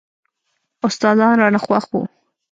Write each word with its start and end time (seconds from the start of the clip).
استادان 0.87 1.33
رانه 1.41 1.59
خوښ 1.65 1.83
وو. 1.91 2.01